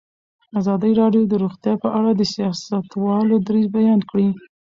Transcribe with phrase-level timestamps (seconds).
[0.59, 4.27] ازادي راډیو د روغتیا په اړه د سیاستوالو دریځ بیان کړی.